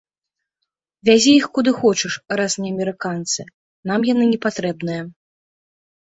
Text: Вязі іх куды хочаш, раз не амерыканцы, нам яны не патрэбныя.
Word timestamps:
Вязі 1.09 1.33
іх 1.39 1.43
куды 1.57 1.71
хочаш, 1.81 2.13
раз 2.41 2.55
не 2.63 2.71
амерыканцы, 2.75 3.41
нам 3.91 4.07
яны 4.13 4.25
не 4.31 4.39
патрэбныя. 4.47 5.01